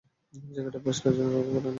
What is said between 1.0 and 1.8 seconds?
জন্য কাউকে পাঠানো লাগবে।